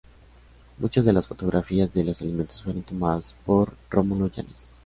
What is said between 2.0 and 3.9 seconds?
los alimentos fueron tomadas por